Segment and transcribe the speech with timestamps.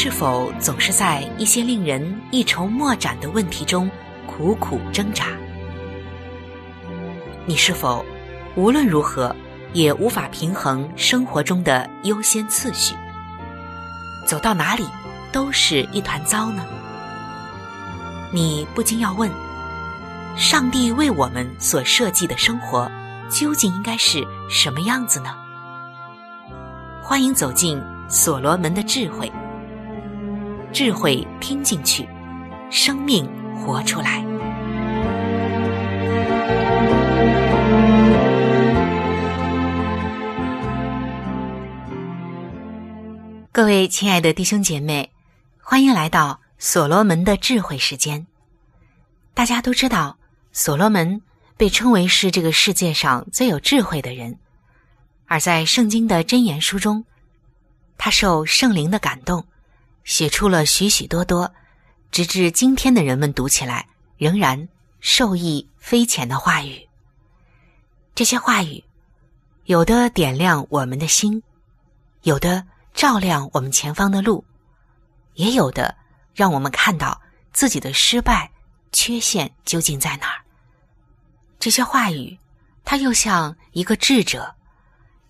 [0.00, 3.90] 是否总是在一些令人一筹莫展的问题中
[4.28, 5.24] 苦苦挣扎？
[7.44, 8.06] 你是否
[8.54, 9.34] 无论如何
[9.72, 12.94] 也无法平衡生活中的优先次序？
[14.24, 14.86] 走到哪里
[15.32, 16.64] 都是一团糟呢？
[18.32, 19.28] 你不禁要问：
[20.36, 22.88] 上帝为我们所设计的生活
[23.28, 25.34] 究竟应该是什么样子呢？
[27.02, 29.28] 欢迎走进所罗门的智慧。
[30.70, 32.06] 智慧听进去，
[32.70, 34.22] 生命活出来。
[43.50, 45.10] 各位亲爱的弟兄姐妹，
[45.58, 48.26] 欢迎来到所罗门的智慧时间。
[49.32, 50.18] 大家都知道，
[50.52, 51.22] 所罗门
[51.56, 54.38] 被称为是这个世界上最有智慧的人，
[55.26, 57.04] 而在圣经的箴言书中，
[57.96, 59.44] 他受圣灵的感动。
[60.08, 61.52] 写出了许许多多，
[62.10, 63.86] 直至今天的人们读起来
[64.16, 64.66] 仍然
[65.00, 66.88] 受益匪浅的话语。
[68.14, 68.82] 这些话语，
[69.64, 71.42] 有的点亮我们的心，
[72.22, 72.64] 有的
[72.94, 74.42] 照亮我们前方的路，
[75.34, 75.94] 也有的
[76.34, 77.20] 让我们看到
[77.52, 78.50] 自己的失败、
[78.92, 80.40] 缺陷究竟在哪儿。
[81.58, 82.38] 这些话语，
[82.82, 84.54] 它又像一个智者，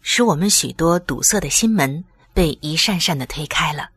[0.02, 3.90] 使我们许多堵塞的心门被一扇扇的推开了。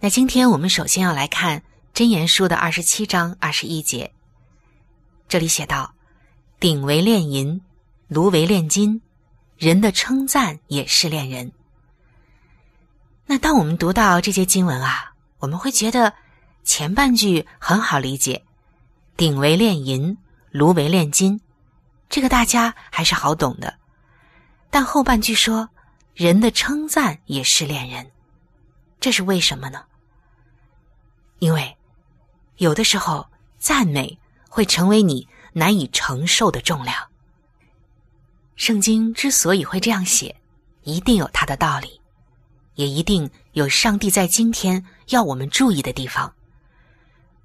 [0.00, 1.58] 那今天我们首先要来看
[1.92, 4.12] 《箴言书》的二十七章二十一节，
[5.28, 5.92] 这里写道
[6.60, 7.60] ：“鼎为炼银，
[8.06, 9.02] 炉为炼金，
[9.56, 11.50] 人的称赞也是炼人。”
[13.26, 16.14] 那当我们读到这些经文啊，我们会觉得
[16.62, 18.44] 前半句很好理解
[19.18, 20.16] ，“鼎为炼银，
[20.52, 21.40] 炉为炼金”，
[22.08, 23.76] 这个大家还是好懂的。
[24.70, 25.68] 但后半句说
[26.14, 28.08] ：“人的称赞也是炼人。”
[29.00, 29.84] 这是为什么呢？
[31.38, 31.76] 因为
[32.56, 33.26] 有的时候
[33.58, 36.96] 赞美会成为你难以承受的重量。
[38.56, 40.34] 圣经之所以会这样写，
[40.82, 42.00] 一定有它的道理，
[42.74, 46.34] 也一定有上帝在今天要我们注意的地方。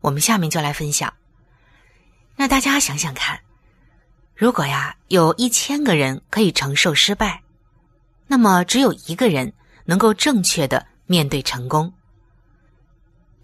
[0.01, 1.13] 我们下面就来分享。
[2.35, 3.39] 那大家想想看，
[4.35, 7.43] 如果呀有一千个人可以承受失败，
[8.25, 9.53] 那么只有一个人
[9.85, 11.93] 能够正确的面对成功。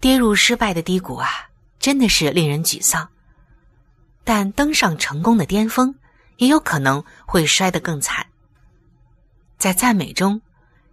[0.00, 1.28] 跌入失败的低谷啊，
[1.78, 3.08] 真的是令人沮丧。
[4.24, 5.94] 但登上成功的巅峰，
[6.36, 8.26] 也有可能会摔得更惨。
[9.58, 10.40] 在赞美中，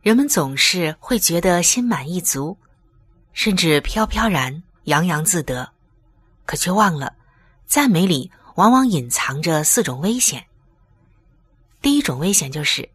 [0.02, 2.58] 人们总是会觉得心满意足，
[3.34, 5.72] 甚至飘飘然、洋洋自得，
[6.46, 7.14] 可却忘了，
[7.66, 10.46] 赞美里往往隐藏着四种危险。
[11.82, 12.90] 第一种危险就是，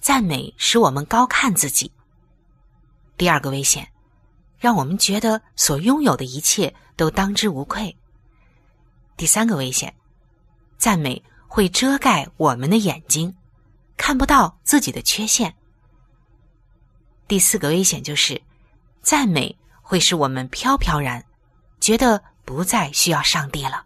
[0.00, 1.90] 赞美使我们高看自己。
[3.16, 3.88] 第二个危险。
[4.58, 7.94] 让我们觉得所拥有的一切都当之无愧。
[9.16, 9.94] 第三个危险，
[10.78, 13.36] 赞美会遮盖我们的眼睛，
[13.98, 15.54] 看不到自己的缺陷。
[17.28, 18.40] 第四个危险就是，
[19.02, 21.22] 赞美会使我们飘飘然，
[21.78, 23.84] 觉得不再需要上帝了。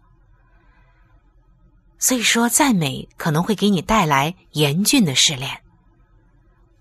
[1.99, 5.61] 所以说，赞美可能会给你带来严峻的试炼。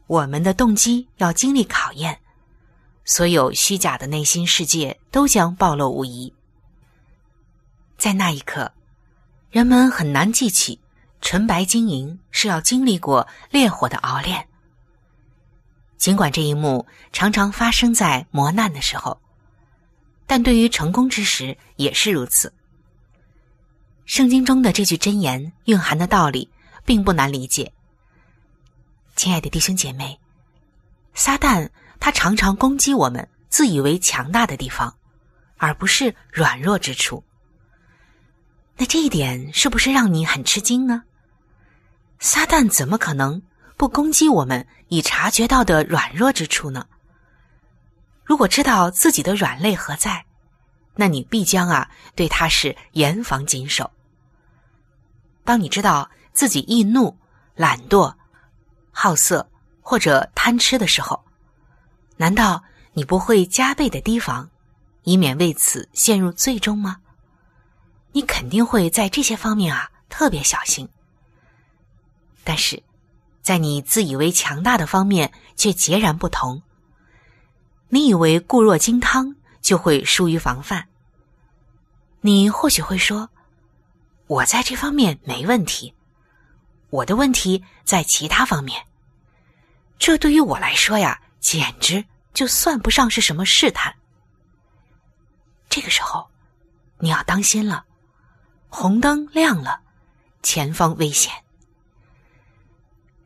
[0.06, 2.20] 我们的动机要经历考验，
[3.04, 6.32] 所有虚假的内心世界都将暴露无遗。
[7.96, 8.72] 在那一刻，
[9.50, 10.80] 人们很难记起
[11.20, 14.46] 纯白晶莹是要经历过烈火的熬炼。
[15.98, 19.20] 尽管这一幕常常发生在磨难的时候，
[20.26, 22.52] 但对于成功之时也是如此。
[24.06, 26.48] 圣经中的这句箴言蕴含的道理
[26.84, 27.72] 并不难理解。
[29.14, 30.18] 亲爱的弟兄姐妹，
[31.12, 31.68] 撒旦
[32.00, 34.92] 他常常攻击我们自以为强大的地方，
[35.58, 37.22] 而不是软弱之处。
[38.76, 41.04] 那这一点是不是让你很吃惊呢？
[42.18, 43.40] 撒旦怎么可能
[43.76, 46.86] 不攻击我们已察觉到的软弱之处呢？
[48.24, 50.24] 如果知道自己的软肋何在，
[50.94, 53.90] 那你必将啊对他是严防谨守。
[55.44, 57.16] 当你知道自己易怒、
[57.54, 58.14] 懒惰、
[58.90, 59.46] 好色
[59.80, 61.22] 或者贪吃的时候，
[62.20, 62.62] 难道
[62.92, 64.50] 你不会加倍的提防，
[65.04, 66.98] 以免为此陷入最终吗？
[68.12, 70.86] 你肯定会在这些方面啊特别小心，
[72.44, 72.82] 但是，
[73.40, 76.62] 在你自以为强大的方面却截然不同。
[77.88, 80.88] 你以为固若金汤就会疏于防范。
[82.20, 83.30] 你或许会说
[84.28, 85.94] ：“我在这方面没问题，
[86.90, 88.84] 我的问题在其他方面。”
[89.98, 93.94] 这对于我来说呀，简直就算不上是什么试探。
[95.68, 96.28] 这个时候，
[96.98, 97.84] 你要当心了。
[98.68, 99.80] 红灯亮了，
[100.42, 101.32] 前方危险。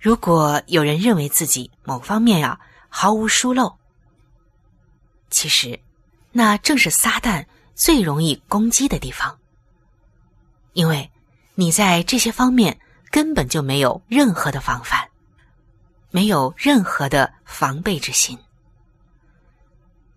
[0.00, 3.76] 如果有人认为自己某方面啊毫无疏漏，
[5.30, 5.80] 其实
[6.32, 7.44] 那正是撒旦
[7.74, 9.38] 最容易攻击的地方，
[10.72, 11.10] 因为
[11.54, 12.78] 你在这些方面
[13.10, 15.08] 根本就没有任何的防范，
[16.14, 18.38] 没有任何的防备之心。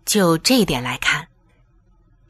[0.04, 1.26] 就这一点来看。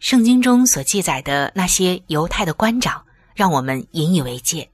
[0.00, 3.04] 圣经中所记载的那些犹太的官长，
[3.34, 4.70] 让我们引以为戒。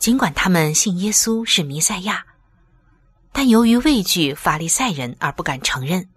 [0.00, 2.26] 尽管他们信耶稣是弥赛亚，
[3.30, 6.08] 但由于畏惧法利赛人而不敢承认。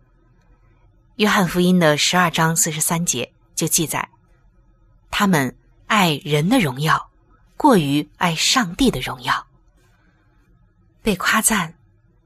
[1.17, 4.09] 约翰福音的十二章四十三节就记载，
[5.11, 5.55] 他们
[5.85, 7.11] 爱人的荣耀，
[7.55, 9.45] 过于爱上帝的荣耀。
[11.09, 11.73] 被夸赞，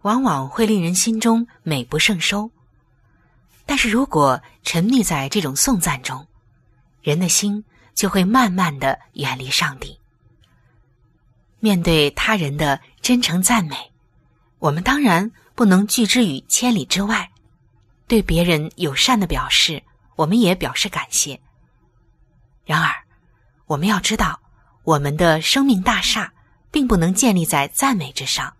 [0.01, 2.51] 往往会令人心中美不胜收。
[3.65, 6.27] 但是如果沉溺在这种颂赞中，
[7.01, 7.63] 人的心
[7.95, 9.97] 就会慢慢的远离上帝。
[11.61, 13.93] 面对他人的真诚赞美，
[14.59, 17.31] 我们当然不能拒之于千里之外。
[18.05, 19.81] 对别人友善的表示，
[20.17, 21.39] 我们也表示感谢。
[22.65, 22.93] 然而，
[23.65, 24.41] 我们要知道，
[24.83, 26.33] 我们的生命大厦
[26.69, 28.53] 并不能建立在赞美之上。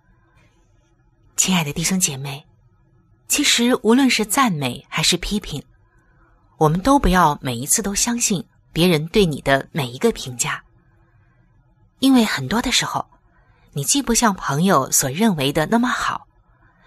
[1.45, 2.41] 亲爱的弟兄姐妹。
[3.27, 5.61] 其实，无论是赞美还是批评，
[6.55, 8.41] 我们都不要每一次都相信
[8.71, 10.63] 别人对你的每一个评价，
[11.99, 13.05] 因为很多的时候，
[13.73, 16.25] 你既不像朋友所认为的那么好，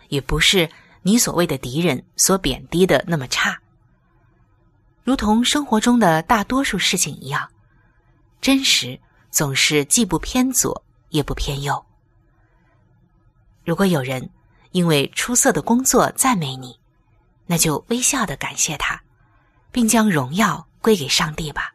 [0.08, 0.70] 也不是
[1.02, 3.60] 你所谓的敌人所贬低的那么差。
[5.04, 7.46] 如同生活中的大多数事情一样，
[8.40, 8.98] 真实
[9.30, 11.84] 总是既不偏左也不偏右。
[13.62, 14.30] 如果有人，
[14.76, 16.78] 因为出色的工作赞美你，
[17.46, 19.02] 那就微笑的感谢他，
[19.72, 21.74] 并将荣耀归给上帝吧。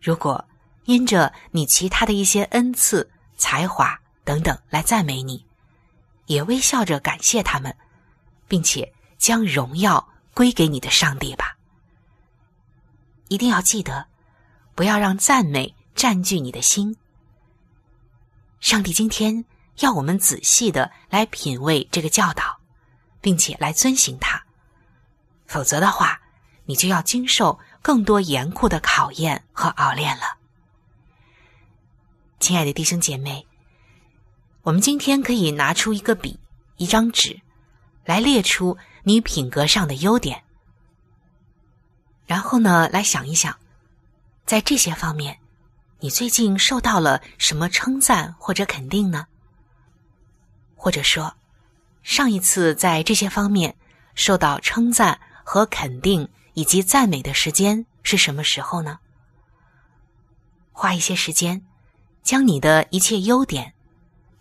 [0.00, 0.42] 如果
[0.86, 5.44] 因着你其他的一些恩赐、才华等等来赞美你，
[6.24, 7.76] 也微笑着感谢他们，
[8.48, 11.58] 并且将荣耀归给你的上帝吧。
[13.28, 14.06] 一定要记得，
[14.74, 16.96] 不要让赞美占据你的心。
[18.60, 19.44] 上帝今天。
[19.80, 22.60] 要我们仔细的来品味这个教导，
[23.20, 24.42] 并且来遵行它，
[25.46, 26.20] 否则的话，
[26.66, 30.38] 你就要经受更多严酷的考验和熬炼了。
[32.38, 33.46] 亲爱的弟兄姐妹，
[34.62, 36.38] 我们今天可以拿出一个笔、
[36.76, 37.40] 一张纸，
[38.04, 40.44] 来列出你品格上的优点，
[42.26, 43.56] 然后呢，来想一想，
[44.46, 45.40] 在这些方面，
[45.98, 49.26] 你最近受到了什么称赞或者肯定呢？
[50.84, 51.34] 或者说，
[52.02, 53.74] 上一次在这些方面
[54.14, 58.98] 受到称赞和肯定以及赞美的时间是什么时候呢？
[60.72, 61.64] 花一些时间，
[62.22, 63.72] 将你的一切优点、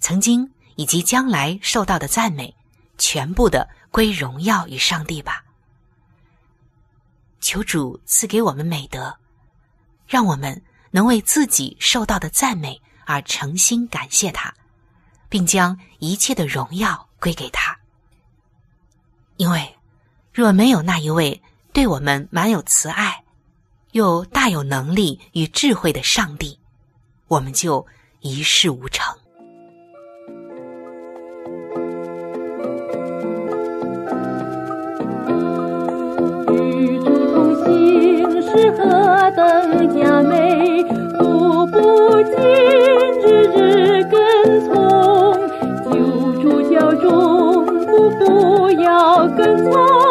[0.01, 2.53] 曾经以及将来受到的赞美，
[2.97, 5.45] 全部的归荣耀与上帝吧。
[7.39, 9.17] 求主赐给我们美德，
[10.05, 14.53] 让我们能为自己受到的赞美而诚心感谢他。
[15.33, 17.75] 并将一切的荣耀归给他。
[19.37, 19.75] 因为
[20.31, 21.41] 若没有那一位
[21.73, 23.23] 对我们满有慈爱，
[23.93, 26.59] 又大有能力与智慧的上帝，
[27.27, 27.83] 我们就
[28.19, 29.11] 一事无成。
[36.51, 40.83] 与主同行是何等佳美，
[41.17, 41.81] 步步
[42.21, 42.82] 紧，
[49.23, 50.02] 我跟从，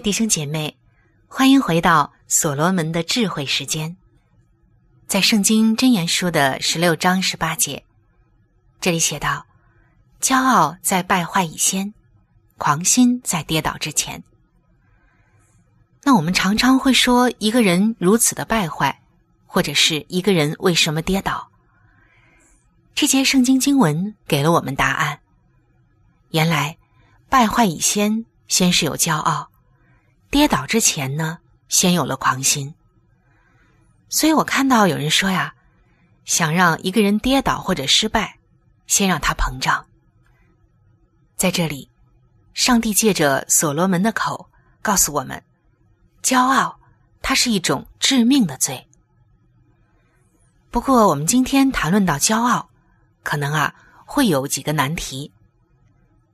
[0.00, 0.78] 弟兄姐妹，
[1.28, 3.96] 欢迎回到所罗门的智慧时间。
[5.06, 7.84] 在圣经箴言书的十六章十八节，
[8.80, 9.44] 这里写道
[10.22, 11.92] ：“骄傲在败坏以先，
[12.56, 14.22] 狂心在跌倒之前。”
[16.02, 19.02] 那我们常常会说一个人如此的败坏，
[19.44, 21.50] 或者是一个人为什么跌倒？
[22.94, 25.20] 这节圣经经文给了我们答案。
[26.30, 26.78] 原来，
[27.28, 29.49] 败坏以先，先是有骄傲；
[30.30, 32.72] 跌倒之前呢，先有了狂心。
[34.08, 35.54] 所以我看到有人说呀，
[36.24, 38.38] 想让一个人跌倒或者失败，
[38.86, 39.84] 先让他膨胀。
[41.36, 41.90] 在这里，
[42.54, 44.48] 上帝借着所罗门的口
[44.82, 45.42] 告诉我们，
[46.22, 46.78] 骄傲
[47.22, 48.86] 它是一种致命的罪。
[50.70, 52.70] 不过，我们今天谈论到骄傲，
[53.24, 55.32] 可能啊会有几个难题。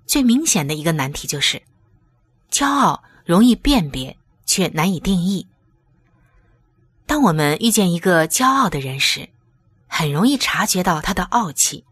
[0.04, 1.62] 最明显的一个难题就是，
[2.50, 4.16] 骄傲容易辨别，
[4.46, 5.46] 却难以定义。
[7.06, 9.28] 当我们遇见一个骄傲的人时，
[9.88, 11.84] 很容易察觉到他的傲气。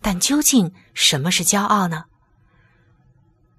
[0.00, 2.04] 但究竟什么是骄傲呢？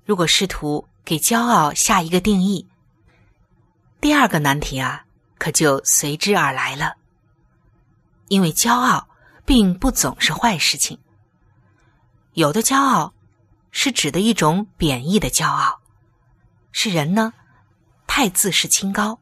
[0.05, 2.67] 如果试图给骄傲下一个定义，
[3.99, 5.05] 第二个难题啊，
[5.37, 6.93] 可就随之而来了。
[8.27, 9.09] 因为骄傲
[9.43, 10.99] 并不总是坏事情，
[12.33, 13.11] 有的骄傲
[13.71, 15.78] 是指的一种贬义的骄傲，
[16.71, 17.33] 是人呢
[18.07, 19.19] 太自视清高。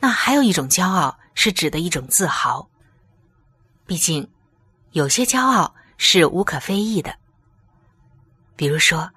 [0.00, 2.68] 那还有一种骄傲是指的一种自豪。
[3.86, 4.30] 毕竟，
[4.92, 7.14] 有些骄傲是无可非议的。
[8.56, 9.10] 比如说，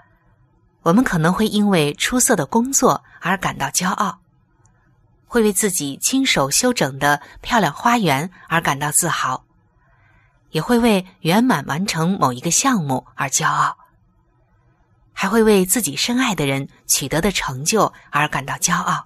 [0.81, 4.19] 我们可能会因为出色的工作而感到骄傲，
[5.25, 9.45] 会为自己亲手修整的漂亮花园而感到自豪，
[10.51, 13.77] 也会为圆满完成某一个项目而骄傲，
[15.19, 19.03] 还会为自己深爱的人取得的成就而感到骄傲。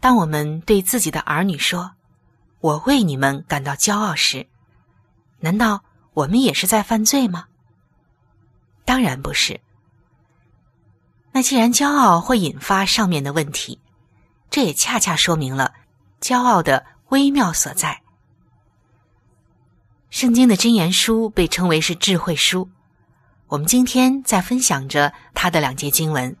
[0.00, 1.92] 当我们对自己的儿女说
[2.60, 4.48] ：“我为你们感到骄傲”时，
[5.40, 7.44] 难道我们也是在犯罪吗？
[8.86, 9.60] 当然不是。
[11.30, 13.78] 那既然骄傲会引发上面的问题，
[14.48, 15.74] 这也恰恰说明了
[16.22, 18.00] 骄傲的微妙所在。
[20.08, 22.70] 圣经的箴言书被称为是智慧书，
[23.48, 26.36] 我们今天在分享着他的两节经文，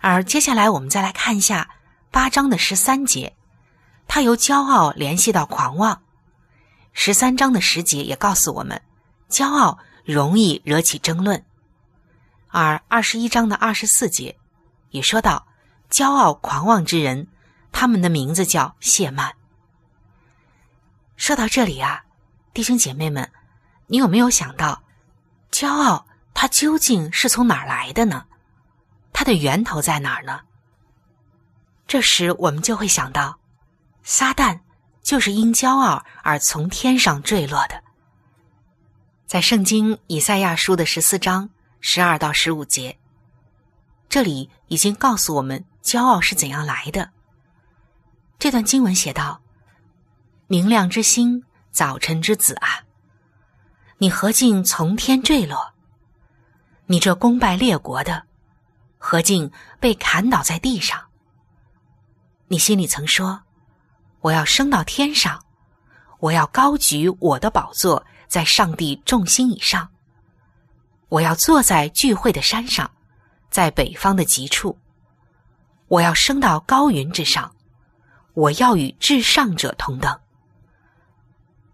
[0.00, 1.70] 而接下来我们再来看一下。
[2.10, 3.36] 八章的十三节，
[4.08, 6.02] 它由骄傲联系到狂妄。
[6.92, 8.82] 十三章的十节也告诉我们，
[9.28, 11.44] 骄傲容易惹起争论。
[12.48, 14.36] 而二十一章的二十四节
[14.90, 15.46] 也说到，
[15.88, 17.28] 骄傲狂妄之人，
[17.70, 19.36] 他们的名字叫谢曼。
[21.14, 22.02] 说到这里啊，
[22.52, 23.30] 弟兄姐妹们，
[23.86, 24.82] 你有没有想到，
[25.50, 28.26] 骄傲它究竟是从哪儿来的呢？
[29.12, 30.40] 它的源头在哪儿呢？
[31.86, 33.38] 这时我们就会想到，
[34.02, 34.60] 撒旦
[35.02, 37.82] 就是因骄傲而从天上坠落的。
[39.26, 42.98] 在圣经以赛亚书的十四章十二到十五节，
[44.08, 47.10] 这里已经告诉我们骄傲是怎样来的。
[48.38, 49.40] 这段经文写道
[50.48, 52.82] ：“明亮之星，早晨之子啊，
[54.02, 55.74] 你何竟从天坠落？
[56.86, 58.22] 你这功败列国的！”
[58.96, 60.98] 何竟被砍倒在地上？
[62.48, 63.42] 你心里曾说
[64.20, 65.44] ：“我要升到天上，
[66.18, 69.86] 我要高举我的宝座在上帝众星以上。
[71.10, 72.90] 我要坐在聚会的山上，
[73.50, 74.78] 在北方的极处。
[75.88, 77.54] 我要升到高云之上，
[78.32, 80.18] 我要与至上者同等。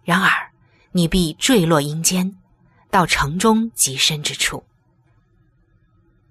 [0.03, 0.46] 然而，
[0.97, 2.35] 你必坠落阴间，
[2.91, 4.65] 到城中极深之处。”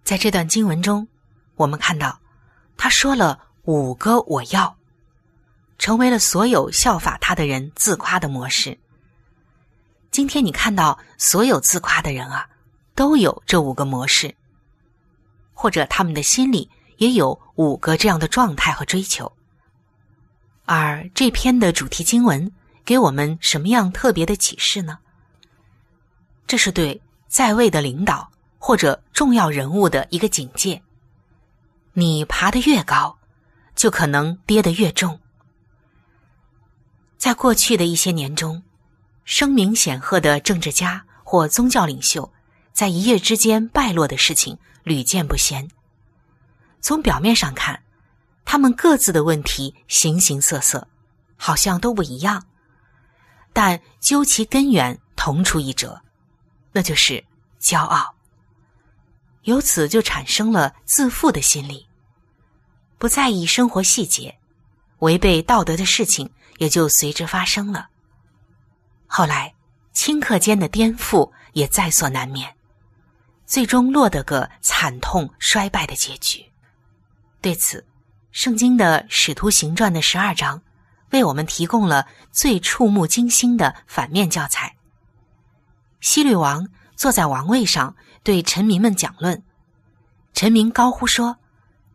[0.03, 1.07] 在这段经文中，
[1.55, 2.19] 我们看到
[2.75, 4.75] 他说了五个“我要”，
[5.77, 8.75] 成为了所有效法他的人自夸的模式。
[10.09, 12.49] 今天你看到所有自夸的人啊，
[12.95, 14.33] 都有这五个模式，
[15.53, 19.31] 或者他们的心里也有五个这样的状态和追求。
[20.65, 22.51] 而这篇的主题经文
[22.85, 24.99] 给我们什么样特别的启示呢？
[26.47, 28.31] 这是对在位的领导。
[28.57, 30.81] 或者重要人物的一个警戒，
[31.93, 33.15] 你爬得越高，
[33.75, 35.19] 就可能跌得越重。
[37.15, 38.63] 在过去的一些年中，
[39.23, 42.33] 声名显赫的政治家或宗教领袖，
[42.73, 45.69] 在一夜之间败落的事情屡见不鲜。
[46.81, 47.83] 从表面上看，
[48.45, 50.87] 他们各自的问题形形色色，
[51.37, 52.43] 好像都不一样，
[53.55, 56.01] 但究其根源，同出一辙，
[56.73, 57.23] 那就是
[57.57, 58.13] 骄傲。
[59.43, 61.87] 由此就产生了自负的心理，
[62.97, 64.37] 不在意生活细节，
[64.99, 67.87] 违背道德的事情也就随之发生了。
[69.07, 69.55] 后来，
[69.93, 72.53] 顷刻间的颠覆也在所难免，
[73.45, 76.43] 最终落得个惨痛衰败的结局。
[77.39, 77.87] 对此，
[78.33, 80.61] 圣经的《使徒行传》的十二章
[81.15, 84.75] 为我们提供了最触目惊心的反面教材。
[86.01, 87.95] 希律王坐在王位上。
[88.23, 89.43] 对臣民们讲论，
[90.33, 91.37] 臣民高呼说：“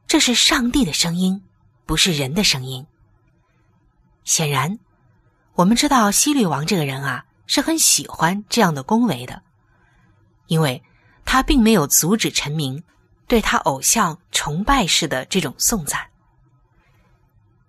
[0.07, 1.43] 这是上帝的声音，
[1.87, 2.87] 不是人的声音。”
[4.23, 4.79] 显然，
[5.55, 9.43] 我们知道西律王这个人啊是很喜欢这样的恭维的，
[10.47, 10.85] 因为
[11.25, 12.81] 他并没有阻止臣民
[13.27, 16.10] 对他偶像崇拜式的这种颂赞。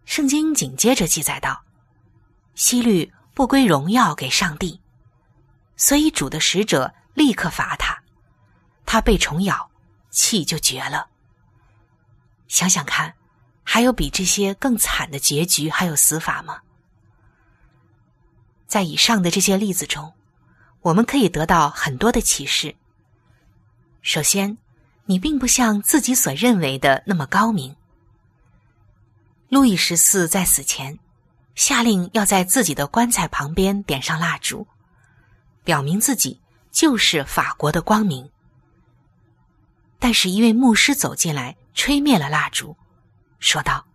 [0.06, 1.64] 圣经紧接着记载道
[2.56, 4.82] ：“希律不归荣耀给上帝，
[5.76, 7.98] 所以主的使者立刻罚他。”
[8.86, 9.72] 他被虫咬，
[10.10, 11.08] 气就绝了。
[12.50, 13.16] 想想看，
[13.64, 16.60] 还有比这些更惨的结局还有死法吗？
[18.68, 20.14] 在以上的这些例子中，
[20.82, 22.76] 我们可以得到很多的启示。
[24.02, 24.58] 首先，
[25.06, 27.76] 你并不像自己所认为的那么高明。
[29.52, 30.98] 路易十四在死前
[31.56, 34.66] 下令要在自己的棺材旁边点上蜡烛，
[35.66, 36.40] 表明自己
[36.72, 38.32] 就是法国的光明。
[40.00, 42.78] 但是，一位牧师走进来，吹灭了蜡烛，
[43.40, 43.86] 说道：“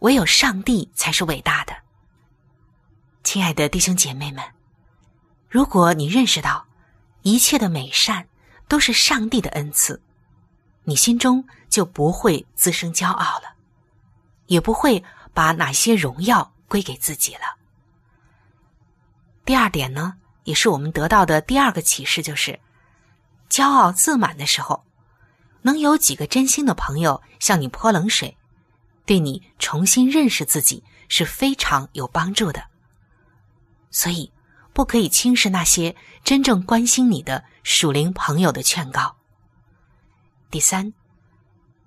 [0.00, 1.74] 唯有上帝才是伟大的。”
[3.24, 4.44] 亲爱的弟兄姐妹们，
[5.48, 6.66] 如果你认识到
[7.22, 8.28] 一切的美善
[8.68, 10.02] 都是上帝的恩赐，
[10.84, 13.55] 你心中就不会滋生骄傲了，
[14.46, 17.56] 也不会把哪些荣耀归给自己了。
[19.44, 22.58] 第二点呢，也是我们得到的第二个启示，就是
[23.48, 24.84] 骄傲自满的时候。
[25.62, 28.36] 能有几个真心的朋友向你泼冷水，
[29.04, 32.62] 对你重新认识自己是非常有帮助的。
[33.90, 34.32] 所以，
[34.72, 39.16] 不可以轻视那些真正关心你的属灵朋友的劝告。
[40.52, 40.92] 第三，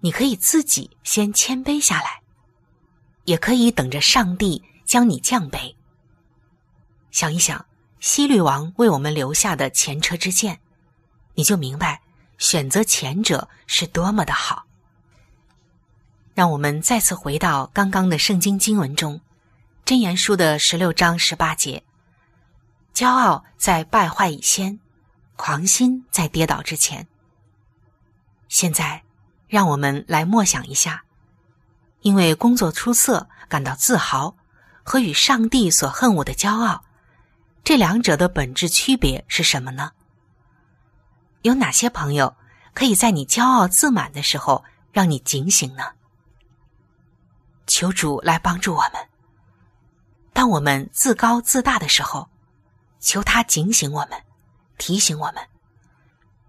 [0.02, 2.22] 你可以自己先谦卑下来，
[3.30, 5.76] 也可以等着上帝将你降卑。
[7.12, 7.64] 想一想
[8.00, 10.60] 西律王为我们留下的前车之鉴，
[11.36, 12.02] 你就明白。
[12.40, 14.66] 选择前者是多么的好。
[16.34, 19.20] 让我们再次回到刚刚的圣经经文中，
[19.86, 21.84] 箴言书的十六章十八节
[22.96, 24.80] ：“骄傲在败坏以先，
[25.36, 27.06] 狂心在跌倒之前。”
[28.48, 29.04] 现在，
[29.48, 31.04] 让我们来默想一下，
[32.02, 34.36] 因为工作出色感到自豪，
[34.84, 36.84] 和与上帝所恨恶的骄傲，
[37.64, 39.92] 这两者的本质区别是什么呢？
[41.42, 42.36] 有哪些朋友
[42.74, 45.84] 可以在你骄傲自满的时候让你警醒呢？
[47.68, 48.94] 求主来帮助我们。
[50.34, 52.30] 当我们自高自大的时候，
[53.00, 54.22] 求他警醒我们，
[54.78, 55.36] 提醒我们。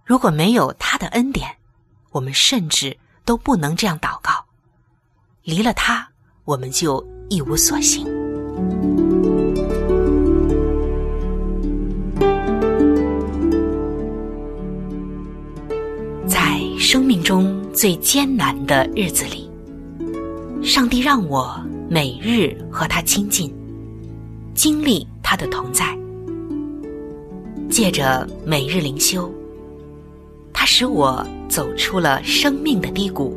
[0.04, 1.58] 如果没有他的恩典，
[2.10, 4.39] 我们甚至都不能这样祷告。
[5.50, 6.08] 离了他，
[6.44, 8.06] 我们就一无所行。
[16.28, 19.50] 在生命中最艰难的日子里，
[20.62, 23.52] 上帝让我每日和他亲近。
[24.54, 25.98] 经历他的同在，
[27.68, 29.28] 借着每日灵修，
[30.52, 33.36] 他使我走出了生命的低谷，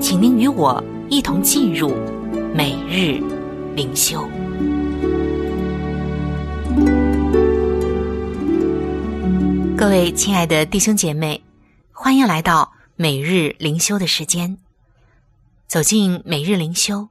[0.00, 1.92] 请您与我一同进入
[2.54, 3.20] 每日
[3.74, 4.22] 灵修。
[9.76, 11.42] 各位亲爱的弟兄姐妹，
[11.92, 14.56] 欢迎来到每日灵修的时间。
[15.66, 17.08] 走进每日灵修，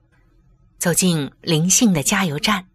[0.80, 2.65] 走进灵性的加油站，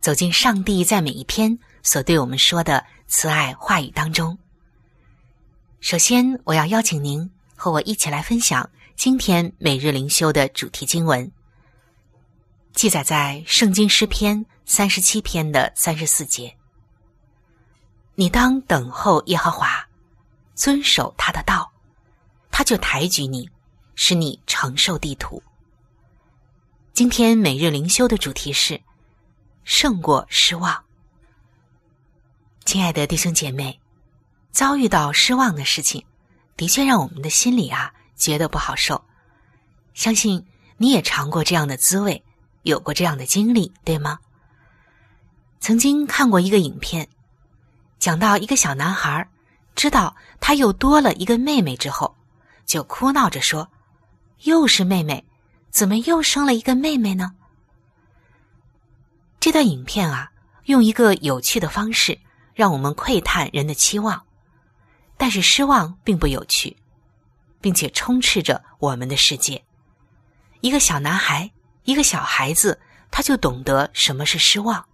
[0.00, 1.58] 走进上帝在每一天。
[1.82, 4.38] 所对我们说的慈爱话语当中，
[5.80, 11.30] 首先我要邀请您和我一起来分享今天每日灵修的主题经文，
[12.72, 16.56] 记载在圣经诗篇三十七篇的三十四节。
[18.14, 19.86] 你当等候耶和华，
[20.54, 21.70] 遵守他的道，
[22.50, 23.50] 他就抬举你，
[23.94, 25.42] 使你承受地土。
[26.92, 28.80] 今天每日灵修的主题是
[29.64, 30.82] 胜过失望。
[32.64, 33.78] 亲爱的弟兄姐妹，
[34.50, 36.02] 遭遇到失望的事情，
[36.56, 39.04] 的确让我们的心里啊觉得不好受。
[39.94, 40.46] 相信
[40.76, 42.24] 你也尝过这样的滋味，
[42.62, 44.18] 有过这样的经历，对吗？
[45.60, 47.08] 曾经看过一个影片，
[47.98, 49.28] 讲到一个小男孩
[49.74, 52.16] 知道他又多了一个妹妹之后，
[52.66, 53.70] 就哭闹着说
[54.44, 55.24] ：“又是妹妹，
[55.70, 57.32] 怎么又生了一个妹妹呢？”
[59.40, 60.30] 这段影片啊，
[60.64, 62.18] 用一个有趣的方式。
[62.54, 64.24] 让我们窥探人的期望，
[65.16, 66.76] 但是失望并不有趣，
[67.64, 69.64] 并且充斥着我们的世界。
[70.60, 71.50] 一个小男孩，
[71.84, 72.78] 一个小孩子，
[73.10, 74.84] 他就懂得什么是失望，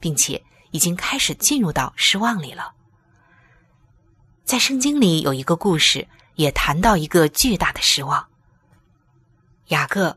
[0.00, 2.72] 并且已经开始进入到失望里了。
[4.42, 8.26] 在圣经里有一个故事，也谈到一个巨大的失望。
[9.66, 10.16] 雅各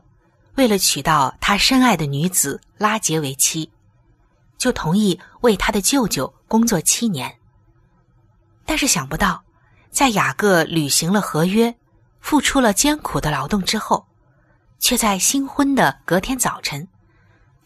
[0.54, 3.70] 为了娶到他深爱的女子拉结为妻。
[4.56, 7.38] 就同意为他的舅舅工作七年，
[8.64, 9.44] 但是想不到，
[9.90, 11.76] 在雅各履行了合约、
[12.20, 14.06] 付出了艰苦的劳动之后，
[14.78, 16.86] 却在新婚的隔天早晨，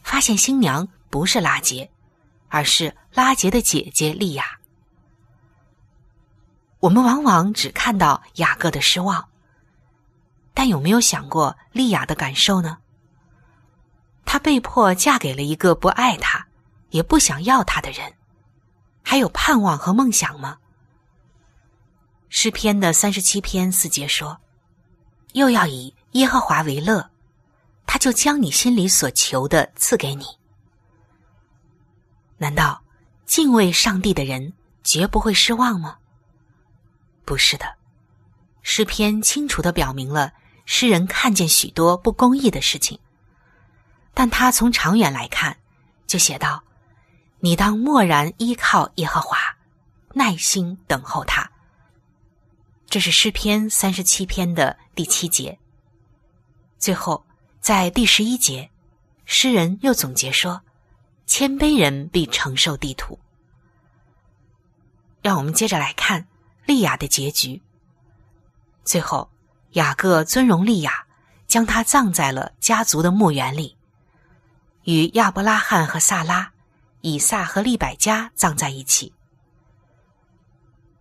[0.03, 1.91] 发现新娘不是拉杰，
[2.49, 4.59] 而是拉杰的姐姐莉亚。
[6.81, 9.29] 我们往往只看到雅各的失望，
[10.55, 12.79] 但有没有想过莉亚的感受呢？
[14.25, 16.47] 她被迫嫁给了一个不爱她。
[16.93, 18.13] 也不想要她的人，
[19.03, 20.59] 还有盼望和梦想吗？
[22.35, 24.41] 诗篇的三十七篇四节说
[25.35, 27.11] ：“又要以耶和华为乐，
[27.87, 30.25] 他就将你心里所求的赐给你。”
[32.39, 32.83] 难道
[33.27, 35.99] 敬畏上帝的人绝不会失望吗？
[37.27, 37.67] 不是的，
[38.63, 40.33] 诗篇清楚的表明了
[40.65, 42.99] 诗人看见许多不公义的事情，
[44.15, 45.55] 但他从长远来看，
[46.07, 46.65] 就写道。
[47.41, 49.37] 你当默然依靠耶和华，
[50.15, 51.52] 耐心等候他。
[52.93, 55.59] 这是诗篇三十七篇的第七节。
[56.79, 57.25] 最后，
[57.59, 58.71] 在第十一节，
[59.25, 60.61] 诗人又总结说
[61.25, 63.19] ：“谦卑人必承受地土。”
[65.23, 66.29] 让我们接着来看
[66.67, 67.63] 利亚的结局。
[68.85, 69.31] 最后，
[69.71, 71.07] 雅各尊荣利亚，
[71.47, 73.75] 将她葬在了家族的墓园里。
[74.85, 76.53] 与亚伯拉罕和萨拉、
[77.01, 79.15] 以撒和利百加葬在一起。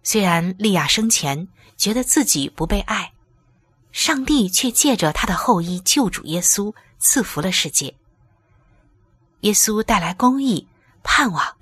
[0.04, 1.50] 虽然利亚生前
[1.82, 3.12] 觉得自己不被爱，
[3.92, 7.96] 上帝却借着他的后裔救主耶稣赐福了世界。
[9.40, 10.68] 耶稣带来公义、
[11.02, 11.58] 盼望，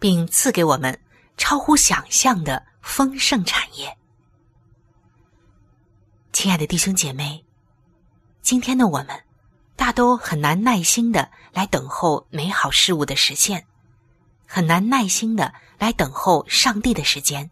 [0.00, 1.00] 并赐给我们
[1.36, 3.96] 超乎想象的丰盛产业。
[6.32, 7.44] 亲爱的弟兄姐妹，
[8.42, 9.22] 今天的我们
[9.76, 13.64] 大都很难耐心的来等候美好事物的实现，
[14.46, 17.48] 很难耐心的来等候上帝的时间。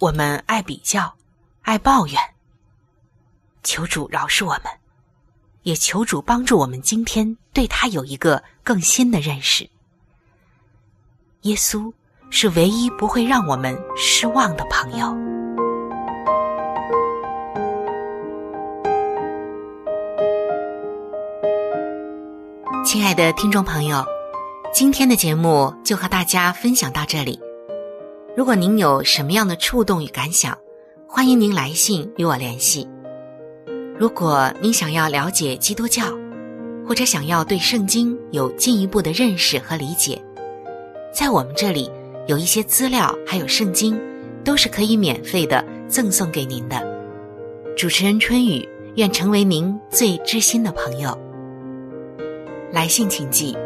[0.00, 1.14] 我们爱比较，
[1.62, 2.20] 爱抱怨。
[3.62, 4.64] 求主饶恕我们，
[5.62, 9.68] 也求主帮助我们今天对他有一个更新的认识。
[11.42, 11.92] 耶稣
[12.28, 15.14] 是唯一不会让我们失望的朋友。
[22.84, 24.04] 亲爱的听众朋友，
[24.72, 27.40] 今天的节目就和大家分享到这里。
[28.36, 30.58] 如果您有什么样的触动与感想，
[31.06, 32.84] 欢迎您来信与我联系。
[33.96, 36.02] 如果您想要了解基督教，
[36.84, 40.20] 或者想要对圣经有进一步的认识和理解，
[41.12, 41.88] 在我们这里
[42.26, 43.96] 有一些资料，还有圣经，
[44.42, 46.84] 都是可以免费的赠送给您的。
[47.76, 51.16] 主持人春雨愿成为您最知心的朋友。
[52.72, 53.56] 来信请寄：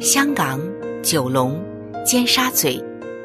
[0.00, 0.60] 香港
[1.00, 1.62] 九龙
[2.04, 2.82] 尖沙咀。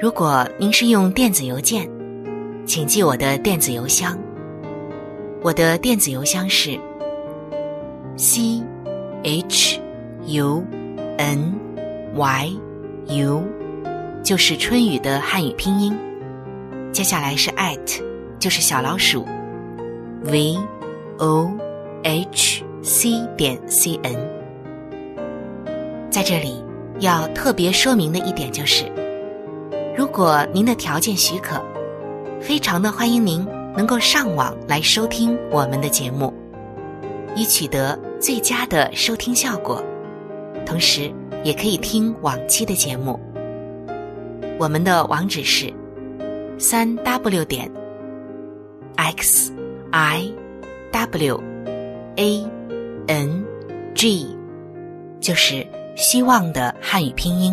[0.00, 1.86] 如果您是用电子邮件，
[2.64, 4.18] 请记我的电子邮箱。
[5.42, 6.70] 我的电子邮箱是
[8.16, 8.62] c
[9.22, 9.78] h
[10.24, 10.64] u
[11.18, 11.54] n
[12.14, 12.50] y
[13.08, 13.44] u，
[14.22, 15.94] 就是春雨的汉语拼音。
[16.92, 18.02] 接下来是 at，
[18.38, 19.26] 就是小老鼠
[20.22, 20.56] v
[21.18, 21.52] o
[22.04, 24.16] h c 点 c n。
[26.08, 26.64] 在这里
[27.00, 28.90] 要特别说明的一点就是。
[29.96, 31.60] 如果您的条件许可，
[32.40, 36.32] 非常的欢迎您能够上网来收听我们的节目，
[37.34, 39.82] 以取得最佳的收听效果。
[40.64, 43.18] 同时，也可以听往期的节目。
[44.58, 45.72] 我们的网址是
[46.58, 47.70] 三 w 点
[48.96, 49.52] x
[49.90, 50.32] i
[50.92, 51.42] w
[52.16, 52.46] a
[53.08, 53.44] n
[53.94, 54.36] g，
[55.20, 57.52] 就是希望的汉语拼音。